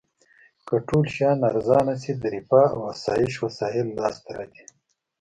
که 0.67 0.75
ټول 0.87 1.05
شیان 1.15 1.39
ارزانه 1.49 1.93
شي 2.01 2.11
د 2.17 2.23
رفاه 2.35 2.69
او 2.75 2.81
اسایش 2.93 3.33
وسایل 3.43 3.87
لاس 3.99 4.17
ته 4.25 4.31
راځي. 4.37 4.63